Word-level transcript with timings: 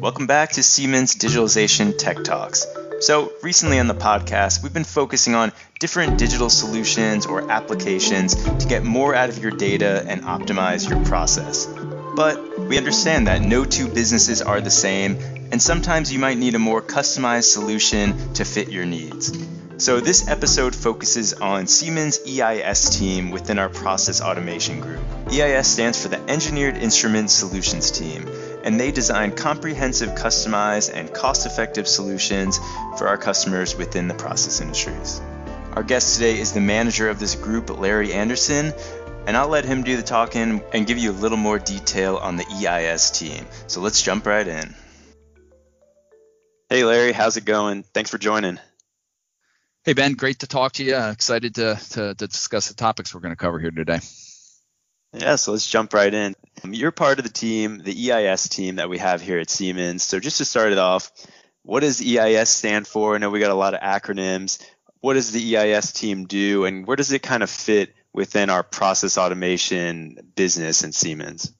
Welcome 0.00 0.28
back 0.28 0.52
to 0.52 0.62
Siemens 0.62 1.16
Digitalization 1.16 1.98
Tech 1.98 2.22
Talks. 2.22 2.64
So, 3.00 3.32
recently 3.42 3.80
on 3.80 3.88
the 3.88 3.96
podcast, 3.96 4.62
we've 4.62 4.72
been 4.72 4.84
focusing 4.84 5.34
on 5.34 5.50
different 5.80 6.18
digital 6.18 6.50
solutions 6.50 7.26
or 7.26 7.50
applications 7.50 8.36
to 8.36 8.68
get 8.68 8.84
more 8.84 9.16
out 9.16 9.28
of 9.28 9.42
your 9.42 9.50
data 9.50 10.04
and 10.06 10.22
optimize 10.22 10.88
your 10.88 11.04
process. 11.04 11.66
But 12.14 12.60
we 12.60 12.78
understand 12.78 13.26
that 13.26 13.42
no 13.42 13.64
two 13.64 13.88
businesses 13.88 14.40
are 14.40 14.60
the 14.60 14.70
same, 14.70 15.18
and 15.50 15.60
sometimes 15.60 16.12
you 16.12 16.20
might 16.20 16.38
need 16.38 16.54
a 16.54 16.60
more 16.60 16.80
customized 16.80 17.52
solution 17.52 18.34
to 18.34 18.44
fit 18.44 18.68
your 18.68 18.86
needs. 18.86 19.36
So, 19.78 19.98
this 19.98 20.28
episode 20.28 20.76
focuses 20.76 21.34
on 21.34 21.66
Siemens 21.66 22.20
EIS 22.24 22.98
team 22.98 23.30
within 23.30 23.58
our 23.58 23.68
process 23.68 24.20
automation 24.20 24.80
group. 24.80 25.00
EIS 25.32 25.66
stands 25.66 26.02
for 26.02 26.08
the 26.08 26.20
Engineered 26.28 26.76
Instrument 26.76 27.30
Solutions 27.30 27.90
team, 27.90 28.28
and 28.68 28.78
they 28.78 28.92
design 28.92 29.34
comprehensive, 29.34 30.10
customized, 30.10 30.92
and 30.92 31.10
cost 31.10 31.46
effective 31.46 31.88
solutions 31.88 32.58
for 32.98 33.08
our 33.08 33.16
customers 33.16 33.74
within 33.74 34.08
the 34.08 34.14
process 34.14 34.60
industries. 34.60 35.22
Our 35.72 35.82
guest 35.82 36.16
today 36.16 36.38
is 36.38 36.52
the 36.52 36.60
manager 36.60 37.08
of 37.08 37.18
this 37.18 37.34
group, 37.34 37.70
Larry 37.70 38.12
Anderson, 38.12 38.74
and 39.26 39.38
I'll 39.38 39.48
let 39.48 39.64
him 39.64 39.84
do 39.84 39.96
the 39.96 40.02
talking 40.02 40.62
and 40.74 40.86
give 40.86 40.98
you 40.98 41.12
a 41.12 41.16
little 41.16 41.38
more 41.38 41.58
detail 41.58 42.18
on 42.18 42.36
the 42.36 42.44
EIS 42.46 43.10
team. 43.12 43.46
So 43.68 43.80
let's 43.80 44.02
jump 44.02 44.26
right 44.26 44.46
in. 44.46 44.74
Hey, 46.68 46.84
Larry, 46.84 47.12
how's 47.12 47.38
it 47.38 47.46
going? 47.46 47.84
Thanks 47.94 48.10
for 48.10 48.18
joining. 48.18 48.58
Hey 49.84 49.94
Ben, 49.94 50.12
great 50.12 50.40
to 50.40 50.46
talk 50.46 50.72
to 50.72 50.84
you. 50.84 50.94
Excited 50.94 51.54
to, 51.54 51.80
to, 51.92 52.14
to 52.16 52.26
discuss 52.26 52.68
the 52.68 52.74
topics 52.74 53.14
we're 53.14 53.22
going 53.22 53.32
to 53.32 53.36
cover 53.36 53.58
here 53.58 53.70
today. 53.70 54.00
Yeah, 55.18 55.34
so 55.34 55.52
let's 55.52 55.68
jump 55.68 55.94
right 55.94 56.12
in. 56.12 56.34
Um, 56.62 56.72
you're 56.72 56.92
part 56.92 57.18
of 57.18 57.24
the 57.24 57.32
team, 57.32 57.78
the 57.78 58.12
EIS 58.12 58.48
team 58.48 58.76
that 58.76 58.88
we 58.88 58.98
have 58.98 59.20
here 59.20 59.38
at 59.38 59.50
Siemens. 59.50 60.04
So 60.04 60.20
just 60.20 60.38
to 60.38 60.44
start 60.44 60.70
it 60.70 60.78
off, 60.78 61.10
what 61.62 61.80
does 61.80 62.00
EIS 62.00 62.48
stand 62.48 62.86
for? 62.86 63.14
I 63.14 63.18
know 63.18 63.30
we 63.30 63.40
got 63.40 63.50
a 63.50 63.54
lot 63.54 63.74
of 63.74 63.80
acronyms. 63.80 64.64
What 65.00 65.14
does 65.14 65.32
the 65.32 65.56
EIS 65.56 65.92
team 65.92 66.26
do, 66.26 66.64
and 66.64 66.86
where 66.86 66.96
does 66.96 67.12
it 67.12 67.22
kind 67.22 67.42
of 67.42 67.50
fit 67.50 67.94
within 68.12 68.50
our 68.50 68.62
process 68.62 69.18
automation 69.18 70.18
business 70.34 70.82
in 70.82 70.92
Siemens? 70.92 71.52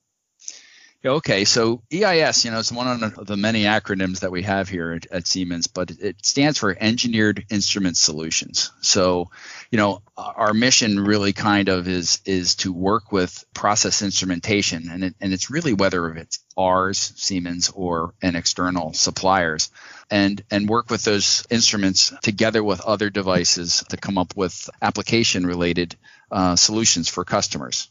Okay, 1.04 1.44
so 1.44 1.80
EIS, 1.92 2.44
you 2.44 2.50
know, 2.50 2.58
it's 2.58 2.72
one 2.72 3.04
of 3.04 3.24
the 3.24 3.36
many 3.36 3.62
acronyms 3.62 4.20
that 4.20 4.32
we 4.32 4.42
have 4.42 4.68
here 4.68 4.94
at, 4.94 5.06
at, 5.12 5.28
Siemens, 5.28 5.68
but 5.68 5.92
it 5.92 6.16
stands 6.26 6.58
for 6.58 6.76
Engineered 6.76 7.46
Instrument 7.50 7.96
Solutions. 7.96 8.72
So, 8.80 9.30
you 9.70 9.78
know, 9.78 10.02
our 10.16 10.52
mission 10.52 10.98
really 10.98 11.32
kind 11.32 11.68
of 11.68 11.86
is 11.86 12.20
is 12.24 12.56
to 12.56 12.72
work 12.72 13.12
with 13.12 13.44
process 13.54 14.02
instrumentation, 14.02 14.88
and 14.90 15.04
it, 15.04 15.14
and 15.20 15.32
it's 15.32 15.50
really 15.50 15.72
whether 15.72 16.12
it's 16.16 16.40
ours, 16.56 17.12
Siemens, 17.14 17.70
or 17.72 18.14
an 18.20 18.34
external 18.34 18.92
suppliers, 18.92 19.70
and 20.10 20.42
and 20.50 20.68
work 20.68 20.90
with 20.90 21.04
those 21.04 21.46
instruments 21.48 22.12
together 22.22 22.64
with 22.64 22.80
other 22.80 23.08
devices 23.08 23.84
to 23.90 23.96
come 23.96 24.18
up 24.18 24.36
with 24.36 24.68
application 24.82 25.46
related 25.46 25.94
uh, 26.32 26.56
solutions 26.56 27.08
for 27.08 27.24
customers. 27.24 27.88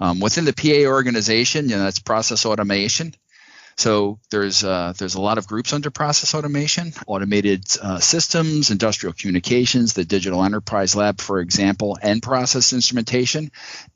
Um, 0.00 0.20
within 0.20 0.44
the 0.44 0.52
PA 0.52 0.88
organization, 0.88 1.68
you 1.68 1.76
know, 1.76 1.84
that's 1.84 1.98
process 1.98 2.46
automation. 2.46 3.14
So 3.76 4.18
there's 4.30 4.64
uh, 4.64 4.92
there's 4.98 5.14
a 5.14 5.20
lot 5.20 5.38
of 5.38 5.46
groups 5.46 5.72
under 5.72 5.90
process 5.90 6.34
automation, 6.34 6.92
automated 7.06 7.64
uh, 7.80 8.00
systems, 8.00 8.70
industrial 8.70 9.12
communications, 9.12 9.92
the 9.92 10.04
digital 10.04 10.42
enterprise 10.42 10.96
lab, 10.96 11.20
for 11.20 11.38
example, 11.38 11.96
and 12.02 12.20
process 12.20 12.72
instrumentation. 12.72 13.52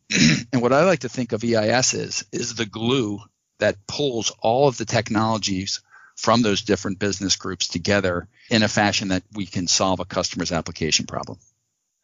and 0.52 0.62
what 0.62 0.72
I 0.72 0.84
like 0.84 1.00
to 1.00 1.08
think 1.08 1.32
of 1.32 1.42
EIS 1.42 1.94
is 1.94 2.24
is 2.30 2.54
the 2.54 2.66
glue 2.66 3.18
that 3.58 3.86
pulls 3.88 4.30
all 4.40 4.68
of 4.68 4.78
the 4.78 4.84
technologies 4.84 5.80
from 6.16 6.42
those 6.42 6.62
different 6.62 7.00
business 7.00 7.34
groups 7.34 7.66
together 7.66 8.28
in 8.50 8.62
a 8.62 8.68
fashion 8.68 9.08
that 9.08 9.24
we 9.32 9.46
can 9.46 9.66
solve 9.66 9.98
a 9.98 10.04
customer's 10.04 10.52
application 10.52 11.06
problem. 11.06 11.38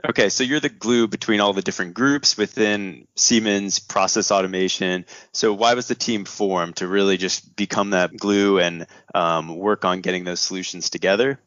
Okay, 0.06 0.28
so 0.28 0.44
you're 0.44 0.60
the 0.60 0.68
glue 0.68 1.08
between 1.08 1.40
all 1.40 1.52
the 1.52 1.62
different 1.62 1.94
groups 1.94 2.36
within 2.36 3.08
Siemens 3.16 3.80
process 3.80 4.30
automation. 4.30 5.04
So 5.32 5.52
why 5.52 5.74
was 5.74 5.88
the 5.88 5.96
team 5.96 6.24
formed 6.24 6.76
to 6.76 6.86
really 6.86 7.16
just 7.16 7.56
become 7.56 7.90
that 7.90 8.16
glue 8.16 8.60
and 8.60 8.86
um, 9.12 9.56
work 9.56 9.84
on 9.84 10.00
getting 10.00 10.22
those 10.22 10.38
solutions 10.38 10.90
together? 10.90 11.40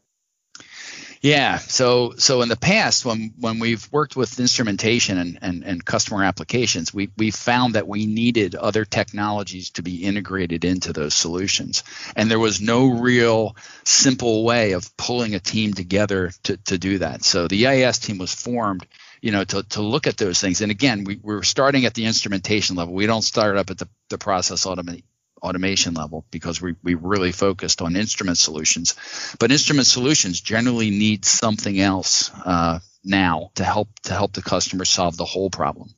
Yeah. 1.21 1.59
So 1.59 2.15
so 2.17 2.41
in 2.41 2.49
the 2.49 2.55
past, 2.55 3.05
when 3.05 3.33
when 3.37 3.59
we've 3.59 3.87
worked 3.91 4.15
with 4.15 4.39
instrumentation 4.39 5.19
and, 5.19 5.37
and, 5.43 5.63
and 5.63 5.85
customer 5.85 6.23
applications, 6.23 6.91
we 6.91 7.11
we 7.15 7.29
found 7.29 7.75
that 7.75 7.87
we 7.87 8.07
needed 8.07 8.55
other 8.55 8.85
technologies 8.85 9.69
to 9.71 9.83
be 9.83 10.03
integrated 10.03 10.65
into 10.65 10.93
those 10.93 11.13
solutions. 11.13 11.83
And 12.15 12.29
there 12.29 12.39
was 12.39 12.59
no 12.59 12.87
real 12.87 13.55
simple 13.83 14.43
way 14.43 14.71
of 14.71 14.97
pulling 14.97 15.35
a 15.35 15.39
team 15.39 15.75
together 15.75 16.31
to, 16.43 16.57
to 16.57 16.79
do 16.79 16.97
that. 16.97 17.23
So 17.23 17.47
the 17.47 17.67
EIS 17.67 17.99
team 17.99 18.17
was 18.17 18.33
formed 18.33 18.87
you 19.21 19.31
know, 19.31 19.43
to, 19.43 19.61
to 19.61 19.83
look 19.83 20.07
at 20.07 20.17
those 20.17 20.41
things. 20.41 20.61
And 20.61 20.71
again, 20.71 21.03
we, 21.03 21.19
we're 21.21 21.43
starting 21.43 21.85
at 21.85 21.93
the 21.93 22.05
instrumentation 22.05 22.75
level. 22.75 22.95
We 22.95 23.05
don't 23.05 23.21
start 23.21 23.55
up 23.55 23.69
at 23.69 23.77
the, 23.77 23.87
the 24.09 24.17
process 24.17 24.65
automation 24.65 25.03
automation 25.41 25.93
level 25.93 26.25
because 26.31 26.61
we, 26.61 26.75
we 26.83 26.93
really 26.93 27.31
focused 27.31 27.81
on 27.81 27.95
instrument 27.95 28.37
solutions. 28.37 28.95
But 29.39 29.51
instrument 29.51 29.87
solutions 29.87 30.39
generally 30.41 30.89
need 30.89 31.25
something 31.25 31.79
else 31.79 32.31
uh, 32.45 32.79
now 33.03 33.51
to 33.55 33.63
help 33.63 33.89
to 34.03 34.13
help 34.13 34.33
the 34.33 34.41
customer 34.41 34.85
solve 34.85 35.17
the 35.17 35.25
whole 35.25 35.49
problem. 35.49 35.89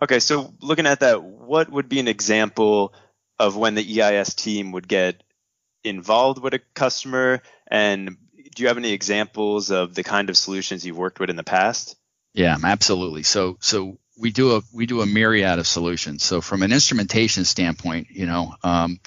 Okay, 0.00 0.20
so 0.20 0.54
looking 0.60 0.86
at 0.86 1.00
that, 1.00 1.22
what 1.22 1.68
would 1.70 1.88
be 1.88 1.98
an 1.98 2.08
example 2.08 2.94
of 3.38 3.56
when 3.56 3.74
the 3.74 4.02
EIS 4.02 4.34
team 4.34 4.72
would 4.72 4.86
get 4.86 5.22
involved 5.82 6.40
with 6.40 6.54
a 6.54 6.60
customer? 6.74 7.42
And 7.66 8.16
do 8.54 8.62
you 8.62 8.68
have 8.68 8.78
any 8.78 8.92
examples 8.92 9.70
of 9.70 9.94
the 9.94 10.04
kind 10.04 10.30
of 10.30 10.36
solutions 10.36 10.86
you've 10.86 10.96
worked 10.96 11.18
with 11.18 11.30
in 11.30 11.36
the 11.36 11.44
past? 11.44 11.96
Yeah, 12.34 12.56
absolutely. 12.62 13.24
So 13.24 13.56
so 13.60 13.98
we 14.18 14.30
do 14.32 14.56
a 14.56 14.62
we 14.72 14.86
do 14.86 15.00
a 15.00 15.06
myriad 15.06 15.58
of 15.58 15.66
solutions. 15.66 16.24
So 16.24 16.40
from 16.40 16.62
an 16.62 16.72
instrumentation 16.72 17.44
standpoint, 17.44 18.08
you 18.10 18.26
know, 18.26 18.54
um, 18.62 19.00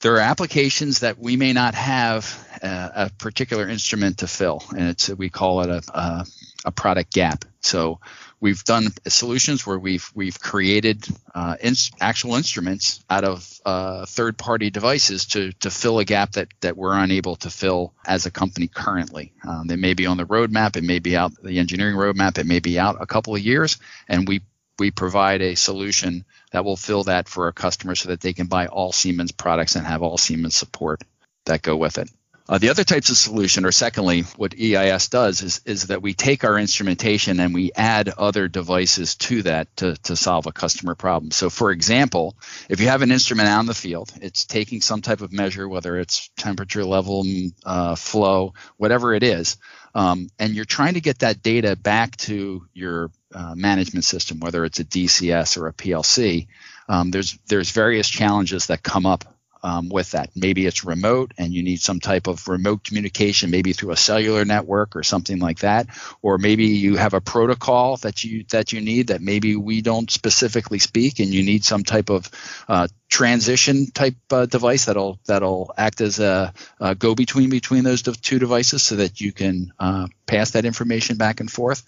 there 0.00 0.14
are 0.14 0.20
applications 0.20 1.00
that 1.00 1.18
we 1.18 1.36
may 1.36 1.52
not 1.52 1.74
have 1.74 2.58
a, 2.62 2.90
a, 2.94 3.10
particular 3.18 3.68
instrument 3.68 4.18
to 4.18 4.26
fill, 4.26 4.62
and 4.76 4.88
it's 4.90 5.08
we 5.08 5.30
call 5.30 5.62
it 5.62 5.70
a, 5.70 5.98
a, 5.98 6.26
a 6.66 6.72
product 6.72 7.12
gap. 7.12 7.44
So 7.64 8.00
we've 8.40 8.62
done 8.62 8.88
solutions 9.08 9.66
where 9.66 9.78
we've 9.78 10.10
we've 10.14 10.38
created 10.38 11.06
uh, 11.34 11.56
actual 12.00 12.34
instruments 12.34 13.02
out 13.08 13.24
of 13.24 13.60
uh, 13.64 14.04
third-party 14.06 14.70
devices 14.70 15.24
to 15.26 15.52
to 15.60 15.70
fill 15.70 15.98
a 15.98 16.04
gap 16.04 16.32
that 16.32 16.48
that 16.60 16.76
we're 16.76 16.96
unable 16.96 17.36
to 17.36 17.50
fill 17.50 17.94
as 18.06 18.26
a 18.26 18.30
company 18.30 18.68
currently. 18.68 19.32
Um, 19.48 19.66
they 19.66 19.76
may 19.76 19.94
be 19.94 20.06
on 20.06 20.18
the 20.18 20.26
roadmap, 20.26 20.76
it 20.76 20.84
may 20.84 20.98
be 20.98 21.16
out 21.16 21.32
the 21.42 21.58
engineering 21.58 21.96
roadmap, 21.96 22.38
it 22.38 22.46
may 22.46 22.60
be 22.60 22.78
out 22.78 23.00
a 23.00 23.06
couple 23.06 23.34
of 23.34 23.40
years, 23.40 23.78
and 24.08 24.28
we 24.28 24.42
we 24.78 24.90
provide 24.90 25.40
a 25.40 25.54
solution 25.54 26.24
that 26.52 26.64
will 26.64 26.76
fill 26.76 27.04
that 27.04 27.28
for 27.28 27.48
a 27.48 27.52
customer 27.52 27.94
so 27.94 28.10
that 28.10 28.20
they 28.20 28.32
can 28.32 28.46
buy 28.46 28.66
all 28.66 28.92
Siemens 28.92 29.32
products 29.32 29.76
and 29.76 29.86
have 29.86 30.02
all 30.02 30.18
Siemens 30.18 30.54
support 30.54 31.02
that 31.46 31.62
go 31.62 31.76
with 31.76 31.96
it. 31.98 32.10
Uh, 32.46 32.58
the 32.58 32.68
other 32.68 32.84
types 32.84 33.08
of 33.08 33.16
solution, 33.16 33.64
or 33.64 33.72
secondly, 33.72 34.20
what 34.36 34.54
EIS 34.54 35.08
does 35.08 35.40
is, 35.40 35.62
is 35.64 35.86
that 35.86 36.02
we 36.02 36.12
take 36.12 36.44
our 36.44 36.58
instrumentation 36.58 37.40
and 37.40 37.54
we 37.54 37.72
add 37.74 38.10
other 38.10 38.48
devices 38.48 39.14
to 39.14 39.42
that 39.42 39.74
to, 39.78 39.96
to 40.02 40.14
solve 40.14 40.46
a 40.46 40.52
customer 40.52 40.94
problem. 40.94 41.30
So, 41.30 41.48
for 41.48 41.70
example, 41.70 42.36
if 42.68 42.80
you 42.80 42.88
have 42.88 43.00
an 43.00 43.10
instrument 43.10 43.48
out 43.48 43.60
in 43.60 43.66
the 43.66 43.72
field, 43.72 44.12
it's 44.20 44.44
taking 44.44 44.82
some 44.82 45.00
type 45.00 45.22
of 45.22 45.32
measure, 45.32 45.66
whether 45.66 45.98
it's 45.98 46.28
temperature 46.36 46.84
level, 46.84 47.24
uh, 47.64 47.94
flow, 47.94 48.52
whatever 48.76 49.14
it 49.14 49.22
is, 49.22 49.56
um, 49.94 50.28
and 50.38 50.54
you're 50.54 50.66
trying 50.66 50.94
to 50.94 51.00
get 51.00 51.20
that 51.20 51.42
data 51.42 51.76
back 51.76 52.16
to 52.18 52.66
your 52.74 53.10
uh, 53.34 53.54
management 53.54 54.04
system, 54.04 54.40
whether 54.40 54.66
it's 54.66 54.80
a 54.80 54.84
DCS 54.84 55.56
or 55.56 55.68
a 55.68 55.72
PLC. 55.72 56.48
Um, 56.88 57.10
there's 57.10 57.38
there's 57.46 57.70
various 57.70 58.08
challenges 58.08 58.66
that 58.66 58.82
come 58.82 59.06
up 59.06 59.33
um, 59.64 59.88
with 59.88 60.10
that. 60.10 60.30
Maybe 60.36 60.66
it's 60.66 60.84
remote 60.84 61.32
and 61.38 61.52
you 61.52 61.62
need 61.62 61.80
some 61.80 61.98
type 61.98 62.26
of 62.26 62.46
remote 62.46 62.84
communication, 62.84 63.50
maybe 63.50 63.72
through 63.72 63.92
a 63.92 63.96
cellular 63.96 64.44
network 64.44 64.94
or 64.94 65.02
something 65.02 65.38
like 65.38 65.60
that. 65.60 65.86
Or 66.20 66.36
maybe 66.36 66.66
you 66.66 66.96
have 66.96 67.14
a 67.14 67.20
protocol 67.20 67.96
that 67.98 68.22
you 68.22 68.44
that 68.50 68.72
you 68.72 68.82
need 68.82 69.08
that 69.08 69.22
maybe 69.22 69.56
we 69.56 69.80
don't 69.80 70.10
specifically 70.10 70.78
speak, 70.78 71.18
and 71.18 71.28
you 71.28 71.42
need 71.42 71.64
some 71.64 71.82
type 71.82 72.10
of 72.10 72.30
uh, 72.68 72.88
transition 73.14 73.86
type 73.92 74.16
uh, 74.32 74.44
device 74.44 74.86
that'll 74.86 75.20
that'll 75.24 75.72
act 75.76 76.00
as 76.00 76.18
a, 76.18 76.52
a, 76.80 76.96
go 76.96 77.14
between 77.14 77.48
between 77.48 77.84
those 77.84 78.02
two 78.02 78.40
devices 78.40 78.82
so 78.82 78.96
that 78.96 79.20
you 79.20 79.30
can 79.30 79.72
uh, 79.78 80.08
pass 80.26 80.50
that 80.50 80.64
information 80.64 81.16
back 81.16 81.38
and 81.38 81.48
forth. 81.48 81.84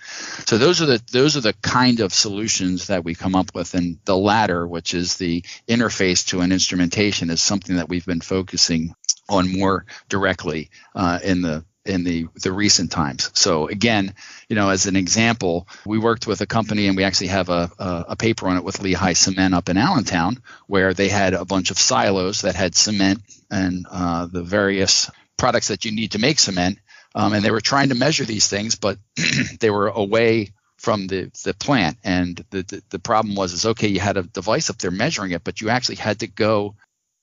So 0.47 0.57
those 0.57 0.81
are 0.81 0.87
the 0.87 1.03
those 1.11 1.37
are 1.37 1.41
the 1.41 1.53
kind 1.55 1.99
of 1.99 2.15
solutions 2.15 2.87
that 2.87 3.03
we 3.03 3.17
come 3.17 3.35
up 3.35 3.57
with, 3.57 3.75
and 3.75 3.99
the 4.05 4.17
latter, 4.17 4.69
which 4.69 4.95
is 4.95 5.17
the 5.17 5.43
interface 5.67 6.29
to 6.29 6.43
an 6.43 6.53
instrumentation, 6.53 7.31
is 7.31 7.43
something 7.43 7.75
that 7.75 7.89
we've 7.89 8.07
been 8.07 8.21
focusing 8.21 8.95
on 9.29 9.51
more 9.51 9.85
directly 10.09 10.71
uh, 10.95 11.19
in 11.25 11.43
the 11.43 11.65
in 11.89 12.05
the 12.05 12.27
the 12.43 12.53
recent 12.53 12.91
times. 12.91 13.31
So 13.35 13.69
again, 13.69 14.15
you 14.49 14.57
know, 14.57 14.71
as 14.71 14.87
an 14.87 14.97
example, 14.97 15.69
we 15.85 15.99
worked 15.99 16.27
with 16.27 16.41
a 16.41 16.47
company 16.47 16.87
and 16.87 16.97
we 16.97 17.05
actually 17.05 17.29
have 17.29 17.49
a, 17.49 17.71
a, 17.79 18.05
a 18.11 18.17
paper 18.17 18.49
on 18.49 18.57
it 18.57 18.65
with 18.65 18.81
Lehigh 18.81 19.15
Cement 19.15 19.55
up 19.55 19.69
in 19.69 19.77
Allentown, 19.77 20.43
where 20.67 20.95
they 20.95 21.09
had 21.09 21.35
a 21.35 21.45
bunch 21.45 21.71
of 21.71 21.79
silos 21.79 22.43
that 22.43 22.55
had 22.55 22.75
cement 22.75 23.23
and 23.51 23.87
uh, 23.91 24.27
the 24.27 24.43
various 24.43 25.11
products 25.37 25.69
that 25.69 25.85
you 25.85 25.93
need 25.93 26.13
to 26.13 26.19
make 26.19 26.39
cement, 26.39 26.79
um, 27.15 27.33
and 27.33 27.45
they 27.45 27.51
were 27.51 27.61
trying 27.61 27.91
to 27.91 27.95
measure 27.95 28.25
these 28.25 28.49
things, 28.49 28.75
but 28.75 28.99
they 29.61 29.71
were 29.71 29.89
away 29.89 30.53
from 30.79 31.07
the, 31.07 31.31
the 31.45 31.55
plant. 31.55 31.99
And 32.05 32.45
the, 32.51 32.63
the, 32.63 32.83
the 32.91 32.99
problem 32.99 33.35
was 33.35 33.53
is 33.53 33.67
okay, 33.67 33.89
you 33.89 34.01
had 34.01 34.17
a 34.17 34.23
device 34.23 34.71
up 34.71 34.79
there 34.79 34.91
measuring 34.91 35.33
it, 35.33 35.43
but 35.45 35.61
you 35.61 35.71
actually 35.71 35.97
had 35.97 36.21
to 36.21 36.27
go 36.27 36.77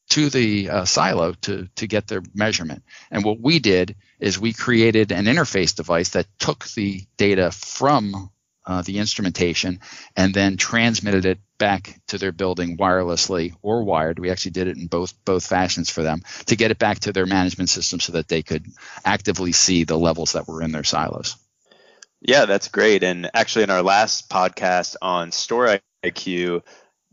to 0.09 0.29
the 0.29 0.69
uh, 0.69 0.85
silo 0.85 1.33
to 1.41 1.67
to 1.75 1.87
get 1.87 2.07
their 2.07 2.21
measurement. 2.33 2.83
And 3.11 3.23
what 3.23 3.39
we 3.39 3.59
did 3.59 3.95
is 4.19 4.39
we 4.39 4.53
created 4.53 5.11
an 5.11 5.25
interface 5.25 5.75
device 5.75 6.09
that 6.09 6.27
took 6.39 6.65
the 6.65 7.01
data 7.17 7.51
from 7.51 8.29
uh, 8.65 8.81
the 8.81 8.99
instrumentation 8.99 9.79
and 10.15 10.33
then 10.33 10.57
transmitted 10.57 11.25
it 11.25 11.39
back 11.57 11.99
to 12.07 12.17
their 12.17 12.31
building 12.31 12.77
wirelessly 12.77 13.53
or 13.61 13.83
wired. 13.83 14.19
We 14.19 14.29
actually 14.29 14.51
did 14.51 14.67
it 14.67 14.77
in 14.77 14.87
both 14.87 15.13
both 15.25 15.45
fashions 15.45 15.89
for 15.89 16.03
them 16.03 16.21
to 16.45 16.55
get 16.55 16.71
it 16.71 16.79
back 16.79 16.99
to 16.99 17.13
their 17.13 17.25
management 17.25 17.69
system 17.69 17.99
so 17.99 18.13
that 18.13 18.27
they 18.27 18.41
could 18.41 18.65
actively 19.03 19.51
see 19.51 19.83
the 19.83 19.97
levels 19.97 20.33
that 20.33 20.47
were 20.47 20.61
in 20.61 20.71
their 20.71 20.83
silos. 20.83 21.35
Yeah, 22.21 22.45
that's 22.45 22.69
great. 22.69 23.03
And 23.03 23.29
actually, 23.33 23.63
in 23.63 23.69
our 23.69 23.81
last 23.83 24.29
podcast 24.29 24.95
on 25.01 25.31
Store 25.31 25.79
IQ, 26.05 26.63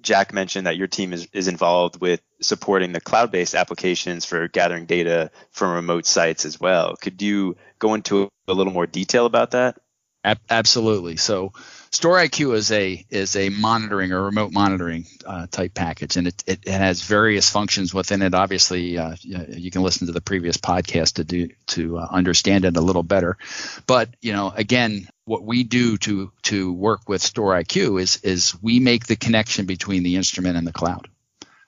Jack 0.03 0.33
mentioned 0.33 0.67
that 0.67 0.77
your 0.77 0.87
team 0.87 1.13
is, 1.13 1.29
is 1.33 1.49
involved 1.49 2.01
with 2.01 2.21
supporting 2.41 2.93
the 2.93 3.01
cloud 3.01 3.31
based 3.31 3.55
applications 3.55 4.25
for 4.25 4.49
gathering 4.49 4.87
data 4.87 5.31
from 5.51 5.73
remote 5.73 6.07
sites 6.07 6.45
as 6.45 6.61
well. 6.61 6.97
Could 6.97 7.21
you 7.23 7.57
go 7.79 7.95
into 7.95 8.29
a 8.49 8.53
little 8.53 8.73
more 8.73 8.87
detail 8.87 9.27
about 9.27 9.53
that? 9.53 9.79
Absolutely. 10.23 11.17
So, 11.17 11.53
StoreIQ 11.91 12.55
is 12.55 12.71
a 12.71 13.05
is 13.11 13.37
a 13.37 13.49
monitoring 13.49 14.13
or 14.13 14.23
remote 14.23 14.53
monitoring 14.53 15.07
uh, 15.25 15.47
type 15.51 15.73
package, 15.75 16.17
and 16.17 16.29
it, 16.29 16.45
it, 16.47 16.61
it, 16.67 16.73
has 16.73 17.03
various 17.03 17.49
functions 17.49 17.95
within 17.95 18.21
it. 18.23 18.35
Obviously, 18.35 18.99
uh, 18.99 19.17
you 19.23 19.71
can 19.71 19.83
listen 19.83 20.07
to 20.07 20.13
the 20.13 20.21
previous 20.21 20.59
podcast 20.59 21.15
to 21.15 21.25
do 21.25 21.49
to 21.69 21.99
uh, 21.99 22.07
understand 22.11 22.65
it 22.67 22.77
a 22.77 22.81
little 22.83 23.03
better. 23.03 23.39
But 23.87 24.11
you 24.21 24.33
know, 24.33 24.53
again, 24.55 25.09
what 25.25 25.43
we 25.43 25.65
do 25.65 25.97
to 25.99 26.31
to 26.43 26.73
work 26.73 27.09
with 27.09 27.23
StoreIQ 27.23 28.01
is 28.01 28.17
is 28.19 28.55
we 28.63 28.79
make 28.79 29.07
the 29.07 29.17
connection 29.17 29.65
between 29.65 30.03
the 30.03 30.17
instrument 30.17 30.57
and 30.57 30.67
the 30.67 30.73
cloud. 30.73 31.09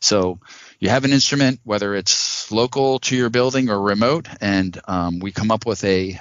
So 0.00 0.40
you 0.78 0.88
have 0.88 1.04
an 1.04 1.12
instrument, 1.12 1.60
whether 1.64 1.94
it's 1.94 2.50
local 2.52 2.99
to 3.00 3.16
your 3.16 3.31
building 3.31 3.70
or 3.70 3.81
remote, 3.81 4.28
and 4.40 4.78
um, 4.87 5.20
we 5.20 5.32
come 5.32 5.50
up 5.50 5.64
with 5.64 5.82
a 5.84 6.20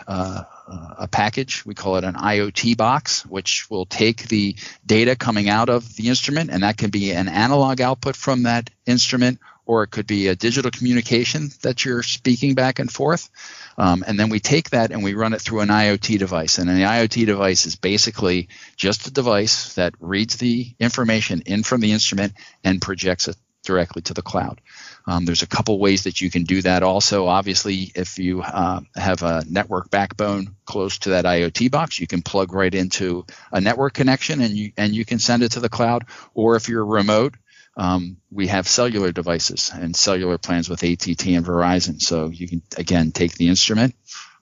uh, 0.71 0.95
a 0.99 1.07
package. 1.07 1.65
We 1.65 1.75
call 1.75 1.97
it 1.97 2.03
an 2.03 2.15
IoT 2.15 2.77
box, 2.77 3.25
which 3.25 3.69
will 3.69 3.85
take 3.85 4.27
the 4.29 4.55
data 4.85 5.15
coming 5.15 5.49
out 5.49 5.69
of 5.69 5.95
the 5.95 6.07
instrument, 6.07 6.49
and 6.49 6.63
that 6.63 6.77
can 6.77 6.89
be 6.89 7.11
an 7.11 7.27
analog 7.27 7.81
output 7.81 8.15
from 8.15 8.43
that 8.43 8.69
instrument, 8.85 9.39
or 9.65 9.83
it 9.83 9.87
could 9.87 10.07
be 10.07 10.27
a 10.27 10.35
digital 10.35 10.71
communication 10.71 11.49
that 11.61 11.83
you're 11.83 12.03
speaking 12.03 12.55
back 12.55 12.79
and 12.79 12.91
forth. 12.91 13.29
Um, 13.77 14.03
and 14.07 14.19
then 14.19 14.29
we 14.29 14.39
take 14.39 14.69
that 14.69 14.91
and 14.91 15.03
we 15.03 15.13
run 15.13 15.33
it 15.33 15.41
through 15.41 15.61
an 15.61 15.69
IoT 15.69 16.17
device. 16.19 16.57
And 16.57 16.69
the 16.69 16.83
IoT 16.83 17.25
device 17.25 17.65
is 17.65 17.75
basically 17.75 18.49
just 18.75 19.07
a 19.07 19.11
device 19.11 19.73
that 19.75 19.93
reads 19.99 20.37
the 20.37 20.73
information 20.79 21.41
in 21.45 21.63
from 21.63 21.81
the 21.81 21.91
instrument 21.91 22.33
and 22.63 22.81
projects 22.81 23.27
it 23.27 23.37
directly 23.63 24.01
to 24.03 24.13
the 24.13 24.21
cloud. 24.21 24.61
Um, 25.07 25.25
there's 25.25 25.41
a 25.41 25.47
couple 25.47 25.79
ways 25.79 26.03
that 26.03 26.21
you 26.21 26.29
can 26.29 26.43
do 26.43 26.61
that 26.61 26.83
also. 26.83 27.27
Obviously, 27.27 27.91
if 27.95 28.19
you 28.19 28.41
uh, 28.41 28.81
have 28.95 29.23
a 29.23 29.43
network 29.49 29.89
backbone 29.89 30.55
close 30.65 30.99
to 30.99 31.09
that 31.11 31.25
IoT 31.25 31.71
box, 31.71 31.99
you 31.99 32.07
can 32.07 32.21
plug 32.21 32.53
right 32.53 32.73
into 32.73 33.25
a 33.51 33.61
network 33.61 33.93
connection 33.93 34.41
and 34.41 34.55
you 34.55 34.71
and 34.77 34.93
you 34.93 35.05
can 35.05 35.19
send 35.19 35.43
it 35.43 35.53
to 35.53 35.59
the 35.59 35.69
cloud. 35.69 36.05
Or 36.33 36.55
if 36.55 36.69
you're 36.69 36.85
remote, 36.85 37.35
um, 37.77 38.17
we 38.29 38.47
have 38.47 38.67
cellular 38.67 39.11
devices 39.11 39.71
and 39.73 39.95
cellular 39.95 40.37
plans 40.37 40.69
with 40.69 40.83
ATT 40.83 41.25
and 41.27 41.45
Verizon. 41.45 42.01
So 42.01 42.27
you 42.27 42.47
can 42.47 42.61
again 42.77 43.11
take 43.11 43.33
the 43.33 43.47
instrument, 43.47 43.95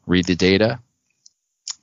read 0.05 0.25
the 0.25 0.35
data, 0.35 0.79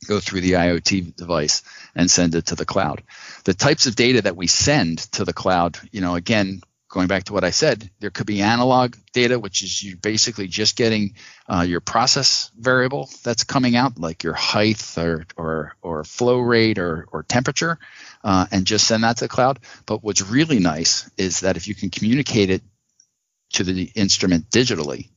go 0.07 0.21
through 0.21 0.43
the 0.43 0.53
IoT 0.53 1.17
device 1.17 1.63
and 1.95 2.11
send 2.11 2.35
it 2.35 2.47
to 2.47 2.55
the 2.55 2.65
cloud. 2.65 3.03
The 3.45 3.55
types 3.55 3.87
of 3.87 3.97
data 3.97 4.23
that 4.23 4.37
we 4.37 4.47
send 4.47 4.99
to 5.13 5.25
the 5.25 5.33
cloud, 5.33 5.79
you 5.93 6.01
know, 6.01 6.15
again, 6.15 6.63
going 6.89 7.09
back 7.09 7.25
to 7.25 7.33
what 7.33 7.45
I 7.45 7.51
said, 7.51 7.91
there 8.01 8.11
could 8.11 8.27
be 8.27 8.43
analog 8.43 8.95
data, 9.13 9.39
which 9.39 9.63
is 9.63 9.83
you 9.83 9.97
basically 9.97 10.47
just 10.47 10.77
getting 10.77 11.15
uh, 11.49 11.63
your 11.63 11.81
process 11.81 12.51
variable 12.57 13.11
that's 13.25 13.45
coming 13.45 13.77
out, 13.77 13.99
like 13.99 14.23
your 14.23 14.35
height 14.35 14.97
or 14.97 15.27
or, 15.37 15.77
or 15.83 16.05
flow 16.05 16.39
rate 16.39 16.79
or, 16.79 17.07
or 17.13 17.23
temperature, 17.23 17.79
uh, 18.23 18.47
and 18.51 18.67
just 18.67 18.87
send 18.87 19.05
that 19.05 19.17
to 19.19 19.25
the 19.25 19.29
cloud. 19.29 19.59
But 19.85 20.03
what's 20.03 20.23
really 20.23 20.59
nice 20.59 21.11
is 21.17 21.41
that 21.41 21.57
if 21.57 21.69
you 21.69 21.75
can 21.75 21.91
communicate 21.91 22.51
it 22.51 22.63
to 23.55 23.65
the 23.65 23.91
instrument 23.95 24.51
digitally, 24.51 25.09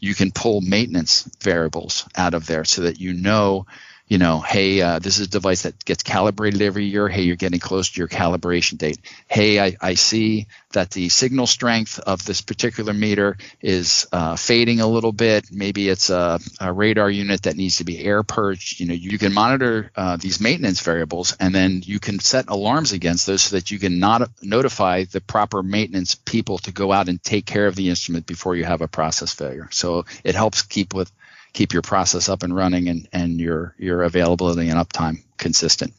you 0.00 0.14
can 0.14 0.32
pull 0.32 0.60
maintenance 0.60 1.30
variables 1.40 2.08
out 2.16 2.34
of 2.34 2.46
there 2.46 2.64
so 2.64 2.82
that 2.82 3.00
you 3.00 3.14
know 3.14 3.66
you 4.12 4.18
know, 4.18 4.40
hey, 4.40 4.82
uh, 4.82 4.98
this 4.98 5.18
is 5.18 5.28
a 5.28 5.30
device 5.30 5.62
that 5.62 5.86
gets 5.86 6.02
calibrated 6.02 6.60
every 6.60 6.84
year. 6.84 7.08
Hey, 7.08 7.22
you're 7.22 7.34
getting 7.34 7.60
close 7.60 7.92
to 7.92 7.98
your 7.98 8.08
calibration 8.08 8.76
date. 8.76 8.98
Hey, 9.26 9.58
I, 9.58 9.74
I 9.80 9.94
see 9.94 10.48
that 10.72 10.90
the 10.90 11.08
signal 11.08 11.46
strength 11.46 11.98
of 11.98 12.22
this 12.22 12.42
particular 12.42 12.92
meter 12.92 13.38
is 13.62 14.06
uh, 14.12 14.36
fading 14.36 14.80
a 14.80 14.86
little 14.86 15.12
bit. 15.12 15.46
Maybe 15.50 15.88
it's 15.88 16.10
a, 16.10 16.40
a, 16.60 16.70
radar 16.70 17.10
unit 17.10 17.44
that 17.44 17.56
needs 17.56 17.78
to 17.78 17.84
be 17.84 18.04
air 18.04 18.22
purged. 18.22 18.80
You 18.80 18.88
know, 18.88 18.92
you 18.92 19.16
can 19.16 19.32
monitor 19.32 19.90
uh, 19.96 20.18
these 20.18 20.42
maintenance 20.42 20.80
variables, 20.82 21.34
and 21.40 21.54
then 21.54 21.80
you 21.82 21.98
can 21.98 22.18
set 22.18 22.50
alarms 22.50 22.92
against 22.92 23.26
those 23.26 23.44
so 23.44 23.56
that 23.56 23.70
you 23.70 23.78
can 23.78 23.98
not 23.98 24.28
notify 24.42 25.04
the 25.04 25.22
proper 25.22 25.62
maintenance 25.62 26.16
people 26.16 26.58
to 26.58 26.72
go 26.72 26.92
out 26.92 27.08
and 27.08 27.22
take 27.22 27.46
care 27.46 27.66
of 27.66 27.76
the 27.76 27.88
instrument 27.88 28.26
before 28.26 28.56
you 28.56 28.64
have 28.66 28.82
a 28.82 28.88
process 28.88 29.32
failure. 29.32 29.68
So 29.70 30.04
it 30.22 30.34
helps 30.34 30.60
keep 30.60 30.92
with 30.92 31.10
keep 31.52 31.72
your 31.72 31.82
process 31.82 32.28
up 32.28 32.42
and 32.42 32.54
running 32.54 32.88
and, 32.88 33.08
and 33.12 33.40
your 33.40 33.74
your 33.78 34.02
availability 34.02 34.68
and 34.68 34.78
uptime 34.78 35.22
consistent. 35.36 35.92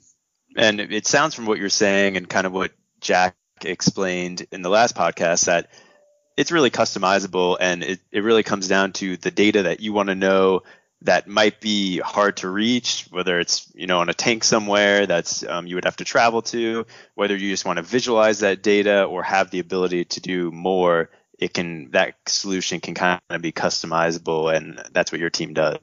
And 0.56 0.80
it 0.80 1.08
sounds 1.08 1.34
from 1.34 1.46
what 1.46 1.58
you're 1.58 1.70
saying 1.70 2.18
and 2.18 2.30
kind 2.30 2.46
of 2.46 2.54
what 2.54 2.72
Jack 3.02 3.36
explained 3.64 4.46
in 4.52 4.62
the 4.62 4.70
last 4.70 4.96
podcast 4.96 5.46
that 5.46 5.70
it's 6.38 6.52
really 6.52 6.70
customizable 6.70 7.58
and 7.60 7.84
it, 7.84 8.00
it 8.12 8.24
really 8.24 8.44
comes 8.44 8.68
down 8.68 8.92
to 8.94 9.18
the 9.18 9.32
data 9.32 9.64
that 9.64 9.80
you 9.80 9.94
want 9.94 10.10
to 10.10 10.16
know 10.16 10.64
that 11.04 11.28
might 11.28 11.60
be 11.60 12.00
hard 12.00 12.38
to 12.38 12.50
reach, 12.50 13.08
whether 13.12 13.40
it's 13.40 13.70
you 13.76 13.88
know 13.88 14.00
on 14.00 14.10
a 14.10 14.14
tank 14.14 14.44
somewhere 14.44 15.06
that's 15.06 15.44
um, 15.44 15.68
you 15.68 15.76
would 15.76 15.86
have 15.86 15.98
to 15.98 16.06
travel 16.06 16.42
to, 16.42 16.86
whether 17.16 17.36
you 17.36 17.50
just 17.50 17.66
want 17.66 17.78
to 17.78 17.84
visualize 17.84 18.40
that 18.40 18.64
data 18.64 19.04
or 19.04 19.22
have 19.22 19.52
the 19.52 19.60
ability 19.60 20.06
to 20.06 20.22
do 20.22 20.52
more 20.52 21.10
it 21.44 21.54
can 21.54 21.92
that 21.92 22.16
solution 22.26 22.80
can 22.80 22.94
kind 22.94 23.20
of 23.30 23.42
be 23.42 23.52
customizable, 23.52 24.56
and 24.56 24.82
that's 24.92 25.12
what 25.12 25.20
your 25.22 25.30
team 25.30 25.54
does. 25.54 25.80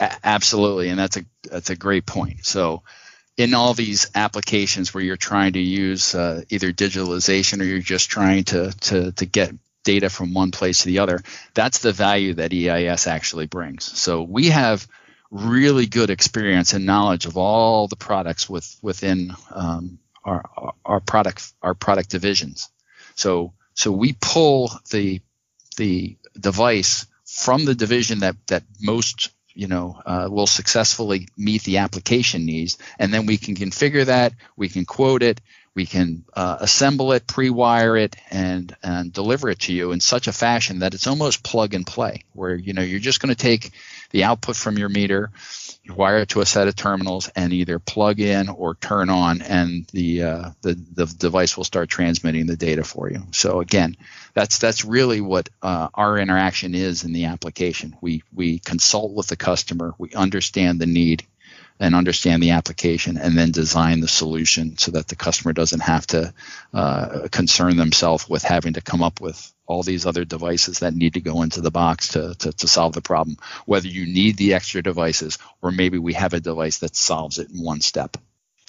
Absolutely, 0.00 0.88
and 0.88 0.98
that's 0.98 1.16
a 1.16 1.24
that's 1.50 1.70
a 1.70 1.76
great 1.76 2.06
point. 2.06 2.46
So 2.46 2.82
in 3.36 3.54
all 3.54 3.74
these 3.74 4.10
applications 4.14 4.92
where 4.92 5.02
you're 5.02 5.16
trying 5.16 5.54
to 5.54 5.60
use 5.60 6.14
uh, 6.14 6.42
either 6.50 6.72
digitalization 6.72 7.60
or 7.60 7.64
you're 7.64 7.78
just 7.80 8.10
trying 8.10 8.44
to, 8.44 8.70
to, 8.80 9.12
to 9.12 9.26
get 9.26 9.54
data 9.84 10.10
from 10.10 10.34
one 10.34 10.50
place 10.50 10.82
to 10.82 10.86
the 10.86 10.98
other, 10.98 11.22
that's 11.54 11.78
the 11.78 11.92
value 11.92 12.34
that 12.34 12.52
EIS 12.52 13.06
actually 13.06 13.46
brings. 13.46 13.84
So 13.84 14.22
we 14.22 14.48
have 14.48 14.86
really 15.30 15.86
good 15.86 16.10
experience 16.10 16.74
and 16.74 16.84
knowledge 16.84 17.24
of 17.24 17.38
all 17.38 17.88
the 17.88 17.96
products 17.96 18.50
with, 18.50 18.76
within 18.82 19.34
um, 19.50 19.98
our, 20.24 20.44
our 20.84 21.00
product 21.00 21.52
our 21.62 21.74
product 21.74 22.10
divisions. 22.10 22.68
So 23.14 23.54
so 23.74 23.90
we 23.92 24.16
pull 24.20 24.70
the 24.90 25.20
the 25.76 26.16
device 26.38 27.06
from 27.24 27.64
the 27.64 27.74
division 27.74 28.20
that 28.20 28.36
that 28.48 28.62
most 28.80 29.30
you 29.54 29.66
know 29.66 30.00
uh, 30.04 30.28
will 30.30 30.46
successfully 30.46 31.28
meet 31.36 31.62
the 31.62 31.78
application 31.78 32.46
needs, 32.46 32.78
and 32.98 33.12
then 33.12 33.26
we 33.26 33.36
can 33.38 33.54
configure 33.54 34.06
that. 34.06 34.34
We 34.56 34.68
can 34.68 34.84
quote 34.84 35.22
it. 35.22 35.40
We 35.74 35.86
can 35.86 36.24
uh, 36.34 36.58
assemble 36.60 37.12
it, 37.12 37.26
pre-wire 37.26 37.96
it, 37.96 38.16
and 38.30 38.74
and 38.82 39.12
deliver 39.12 39.48
it 39.48 39.60
to 39.60 39.72
you 39.72 39.92
in 39.92 40.00
such 40.00 40.28
a 40.28 40.32
fashion 40.32 40.80
that 40.80 40.94
it's 40.94 41.06
almost 41.06 41.42
plug 41.42 41.74
and 41.74 41.86
play, 41.86 42.24
where 42.32 42.54
you 42.54 42.72
know 42.72 42.82
you're 42.82 43.00
just 43.00 43.20
going 43.20 43.34
to 43.34 43.40
take 43.40 43.72
the 44.10 44.24
output 44.24 44.56
from 44.56 44.76
your 44.76 44.90
meter 44.90 45.30
wire 45.88 46.18
it 46.18 46.28
to 46.30 46.40
a 46.40 46.46
set 46.46 46.68
of 46.68 46.76
terminals 46.76 47.28
and 47.34 47.52
either 47.52 47.78
plug 47.78 48.20
in 48.20 48.48
or 48.48 48.74
turn 48.74 49.10
on, 49.10 49.42
and 49.42 49.86
the 49.92 50.22
uh, 50.22 50.50
the, 50.62 50.74
the 50.92 51.06
device 51.06 51.56
will 51.56 51.64
start 51.64 51.88
transmitting 51.88 52.46
the 52.46 52.56
data 52.56 52.84
for 52.84 53.10
you. 53.10 53.22
So 53.32 53.60
again, 53.60 53.96
that's 54.34 54.58
that's 54.58 54.84
really 54.84 55.20
what 55.20 55.48
uh, 55.62 55.88
our 55.94 56.18
interaction 56.18 56.74
is 56.74 57.04
in 57.04 57.12
the 57.12 57.26
application. 57.26 57.96
We 58.00 58.22
we 58.32 58.58
consult 58.58 59.12
with 59.12 59.26
the 59.26 59.36
customer, 59.36 59.94
we 59.98 60.12
understand 60.12 60.80
the 60.80 60.86
need, 60.86 61.26
and 61.82 61.96
understand 61.96 62.40
the 62.40 62.52
application 62.52 63.16
and 63.16 63.36
then 63.36 63.50
design 63.50 63.98
the 63.98 64.06
solution 64.06 64.78
so 64.78 64.92
that 64.92 65.08
the 65.08 65.16
customer 65.16 65.52
doesn't 65.52 65.80
have 65.80 66.06
to 66.06 66.32
uh, 66.72 67.26
concern 67.32 67.76
themselves 67.76 68.28
with 68.28 68.44
having 68.44 68.74
to 68.74 68.80
come 68.80 69.02
up 69.02 69.20
with 69.20 69.52
all 69.66 69.82
these 69.82 70.06
other 70.06 70.24
devices 70.24 70.78
that 70.78 70.94
need 70.94 71.14
to 71.14 71.20
go 71.20 71.42
into 71.42 71.60
the 71.60 71.72
box 71.72 72.08
to, 72.08 72.36
to, 72.36 72.52
to, 72.52 72.68
solve 72.68 72.92
the 72.92 73.02
problem, 73.02 73.36
whether 73.66 73.88
you 73.88 74.06
need 74.06 74.36
the 74.36 74.54
extra 74.54 74.80
devices 74.80 75.38
or 75.60 75.72
maybe 75.72 75.98
we 75.98 76.12
have 76.12 76.34
a 76.34 76.40
device 76.40 76.78
that 76.78 76.94
solves 76.94 77.40
it 77.40 77.50
in 77.50 77.60
one 77.60 77.80
step. 77.80 78.16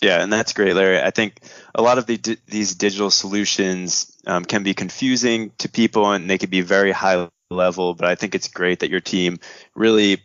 Yeah, 0.02 0.24
and 0.24 0.34
that's 0.34 0.54
great, 0.54 0.74
Larry. 0.74 1.00
I 1.00 1.12
think 1.12 1.40
a 1.76 1.84
lot 1.84 2.00
of 2.00 2.08
the, 2.08 2.18
these 2.48 2.74
digital 2.74 3.12
solutions 3.12 4.12
um, 4.26 4.44
can 4.44 4.64
be 4.64 4.74
confusing 4.74 5.52
to 5.60 5.70
people 5.70 6.12
and 6.12 6.28
they 6.28 6.40
can 6.40 6.50
be 6.50 6.62
very 6.62 6.92
high 6.92 7.30
level, 7.52 7.94
but 7.94 8.08
I 8.08 8.16
think 8.16 8.34
it's 8.34 8.48
great 8.48 8.80
that 8.80 8.90
your 8.90 9.02
team 9.02 9.40
really 9.76 10.24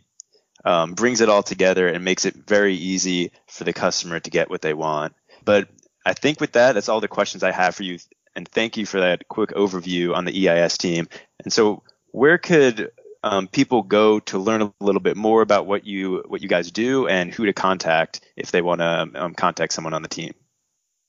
um, 0.64 0.94
brings 0.94 1.20
it 1.20 1.28
all 1.28 1.42
together 1.42 1.88
and 1.88 2.04
makes 2.04 2.24
it 2.24 2.34
very 2.34 2.74
easy 2.74 3.32
for 3.46 3.64
the 3.64 3.72
customer 3.72 4.20
to 4.20 4.30
get 4.30 4.50
what 4.50 4.62
they 4.62 4.74
want. 4.74 5.14
But 5.44 5.68
I 6.04 6.14
think 6.14 6.40
with 6.40 6.52
that, 6.52 6.72
that's 6.72 6.88
all 6.88 7.00
the 7.00 7.08
questions 7.08 7.42
I 7.42 7.52
have 7.52 7.74
for 7.74 7.82
you. 7.82 7.98
And 8.34 8.48
thank 8.48 8.76
you 8.76 8.86
for 8.86 9.00
that 9.00 9.28
quick 9.28 9.50
overview 9.50 10.14
on 10.14 10.24
the 10.24 10.48
EIS 10.48 10.78
team. 10.78 11.08
And 11.42 11.52
so, 11.52 11.82
where 12.12 12.38
could 12.38 12.92
um, 13.22 13.48
people 13.48 13.82
go 13.82 14.20
to 14.20 14.38
learn 14.38 14.62
a 14.62 14.72
little 14.80 15.00
bit 15.00 15.16
more 15.16 15.42
about 15.42 15.66
what 15.66 15.84
you 15.84 16.22
what 16.26 16.40
you 16.42 16.48
guys 16.48 16.70
do 16.70 17.08
and 17.08 17.34
who 17.34 17.46
to 17.46 17.52
contact 17.52 18.20
if 18.36 18.52
they 18.52 18.62
want 18.62 18.80
to 18.80 19.10
um, 19.14 19.34
contact 19.34 19.72
someone 19.72 19.94
on 19.94 20.02
the 20.02 20.08
team? 20.08 20.34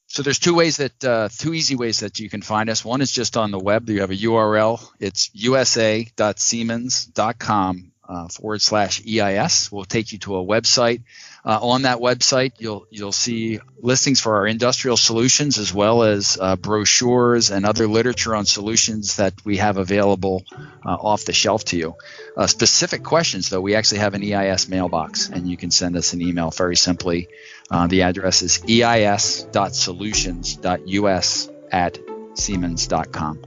So 0.07 0.23
there's 0.23 0.39
two 0.39 0.55
ways 0.55 0.77
that 0.77 1.05
uh, 1.05 1.29
two 1.31 1.53
easy 1.53 1.75
ways 1.75 1.99
that 1.99 2.19
you 2.19 2.31
can 2.31 2.41
find 2.41 2.67
us. 2.67 2.83
One 2.83 3.01
is 3.01 3.11
just 3.11 3.37
on 3.37 3.51
the 3.51 3.59
web. 3.59 3.87
You 3.89 4.01
have 4.01 4.09
a 4.09 4.15
URL. 4.15 4.83
It's 4.99 5.29
usa.siemens.com 5.33 7.88
uh, 8.09 8.27
forward 8.27 8.61
slash 8.61 9.01
EIS. 9.07 9.71
We'll 9.71 9.85
take 9.85 10.11
you 10.11 10.17
to 10.19 10.35
a 10.37 10.43
website. 10.43 11.01
Uh, 11.45 11.57
on 11.61 11.83
that 11.83 11.99
website, 11.99 12.51
you'll 12.57 12.85
you'll 12.89 13.13
see 13.13 13.59
listings 13.79 14.19
for 14.19 14.35
our 14.35 14.47
industrial 14.47 14.97
solutions 14.97 15.57
as 15.57 15.73
well 15.73 16.03
as 16.03 16.37
uh, 16.39 16.55
brochures 16.57 17.49
and 17.49 17.65
other 17.65 17.87
literature 17.87 18.35
on 18.35 18.45
solutions 18.45 19.15
that 19.17 19.33
we 19.45 19.57
have 19.57 19.77
available 19.77 20.43
uh, 20.85 20.89
off 20.89 21.25
the 21.25 21.31
shelf 21.31 21.63
to 21.65 21.77
you. 21.77 21.95
Uh, 22.35 22.47
specific 22.47 23.03
questions, 23.03 23.49
though, 23.49 23.61
we 23.61 23.75
actually 23.75 23.99
have 23.99 24.15
an 24.15 24.23
EIS 24.23 24.67
mailbox, 24.67 25.29
and 25.29 25.47
you 25.49 25.55
can 25.55 25.71
send 25.71 25.95
us 25.95 26.11
an 26.13 26.21
email 26.21 26.49
very 26.49 26.75
simply. 26.75 27.29
Uh, 27.71 27.87
the 27.87 28.01
address 28.01 28.41
is 28.41 28.61
eis.solutions.us 28.67 31.49
at 31.71 31.99
siemens.com, 32.33 33.39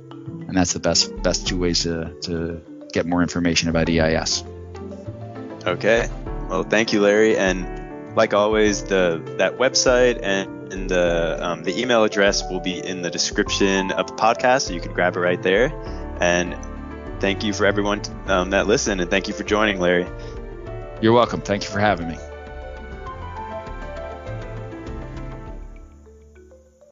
and 0.49 0.57
that's 0.57 0.73
the 0.73 0.81
best 0.81 1.23
best 1.23 1.47
two 1.49 1.59
ways 1.59 1.83
to, 1.83 2.15
to 2.23 2.63
get 2.93 3.05
more 3.07 3.23
information 3.23 3.69
about 3.69 3.91
EIS. 3.91 4.45
Okay. 5.67 6.09
Well, 6.49 6.65
thank 6.65 6.93
you, 6.93 7.01
Larry. 7.01 7.37
And 7.37 8.17
like 8.17 8.35
always, 8.35 8.85
the 8.85 9.23
that 9.39 9.59
website 9.59 10.21
and, 10.23 10.73
and 10.73 10.91
the 10.91 11.39
um, 11.41 11.63
the 11.63 11.81
email 11.81 12.05
address 12.05 12.43
will 12.51 12.61
be 12.61 12.79
in 12.79 13.03
the 13.03 13.11
description 13.11 13.91
of 13.93 14.07
the 14.07 14.15
podcast, 14.15 14.63
so 14.63 14.75
you 14.75 14.81
can 14.81 14.93
grab 14.93 15.17
it 15.17 15.21
right 15.21 15.43
there. 15.43 15.73
And 16.21 16.57
thank 17.21 17.45
you 17.45 17.53
for 17.53 17.67
everyone 17.67 18.03
um, 18.27 18.51
that 18.51 18.67
listened, 18.67 19.01
and 19.01 19.11
thank 19.11 19.29
you 19.29 19.35
for 19.35 19.45
joining, 19.45 19.81
Larry. 19.81 20.07
You're 21.01 21.13
welcome. 21.13 21.41
Thank 21.41 21.65
you 21.65 21.71
for 21.71 21.81
having 21.81 22.09
me. 22.09 22.19